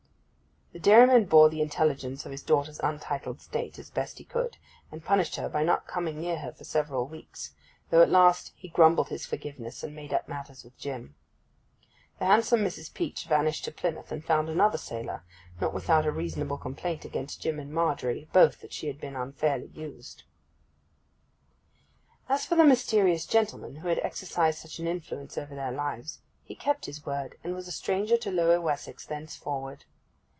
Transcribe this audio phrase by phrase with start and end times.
[0.73, 4.55] The dairyman bore the intelligence of his daughter's untitled state as best he could,
[4.89, 7.53] and punished her by not coming near her for several weeks,
[7.89, 11.13] though at last he grumbled his forgiveness, and made up matters with Jim.
[12.19, 12.93] The handsome Mrs.
[12.93, 15.25] Peach vanished to Plymouth, and found another sailor,
[15.59, 19.67] not without a reasonable complaint against Jim and Margery both that she had been unfairly
[19.73, 20.23] used.
[22.29, 26.55] As for the mysterious gentleman who had exercised such an influence over their lives, he
[26.55, 29.83] kept his word, and was a stranger to Lower Wessex thenceforward.